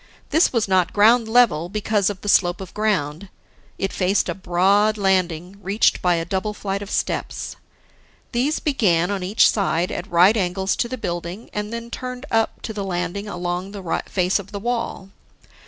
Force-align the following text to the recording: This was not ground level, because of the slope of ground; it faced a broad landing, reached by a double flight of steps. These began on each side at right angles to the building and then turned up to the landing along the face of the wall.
This 0.31 0.51
was 0.51 0.67
not 0.67 0.93
ground 0.93 1.27
level, 1.27 1.69
because 1.69 2.09
of 2.09 2.21
the 2.21 2.27
slope 2.27 2.59
of 2.59 2.73
ground; 2.73 3.29
it 3.77 3.93
faced 3.93 4.29
a 4.29 4.33
broad 4.33 4.97
landing, 4.97 5.57
reached 5.61 6.01
by 6.01 6.15
a 6.15 6.25
double 6.25 6.55
flight 6.55 6.81
of 6.81 6.89
steps. 6.89 7.55
These 8.31 8.59
began 8.59 9.11
on 9.11 9.21
each 9.21 9.47
side 9.47 9.91
at 9.91 10.09
right 10.09 10.35
angles 10.35 10.75
to 10.77 10.87
the 10.89 10.97
building 10.97 11.51
and 11.53 11.71
then 11.71 11.91
turned 11.91 12.25
up 12.31 12.63
to 12.63 12.73
the 12.73 12.83
landing 12.83 13.27
along 13.27 13.73
the 13.73 14.01
face 14.07 14.39
of 14.39 14.51
the 14.51 14.59
wall. 14.59 15.11